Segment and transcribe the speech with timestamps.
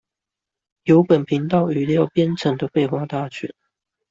[0.85, 3.53] 由本頻道語料編成的廢話大全